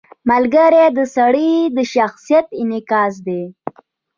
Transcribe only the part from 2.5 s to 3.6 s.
انعکاس دی.